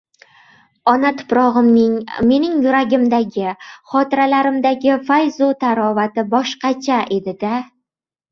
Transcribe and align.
Ona 0.91 1.09
tuprog‘imning 1.17 1.97
mening 2.29 2.55
yuragimdagi, 2.67 3.51
xotiralarimdagi 3.91 4.95
fayzu 5.11 5.49
tarovati 5.65 6.25
boshqacha 6.35 6.97
edi-da!.. 7.19 7.53